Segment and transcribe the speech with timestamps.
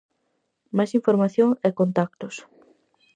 [0.77, 2.35] Máis información e contactos.